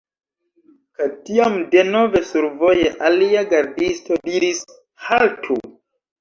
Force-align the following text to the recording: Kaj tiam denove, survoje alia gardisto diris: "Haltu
Kaj 1.01 1.09
tiam 1.27 1.57
denove, 1.75 2.21
survoje 2.29 2.87
alia 3.09 3.45
gardisto 3.53 4.19
diris: 4.31 4.65
"Haltu 5.11 5.61